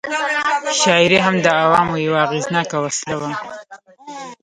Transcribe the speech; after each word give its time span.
شاعري 0.81 1.19
هم 1.25 1.35
د 1.45 1.47
عوامو 1.63 1.95
یوه 2.05 2.19
اغېزناکه 2.25 2.77
وسله 2.83 3.15
وه. 3.21 3.31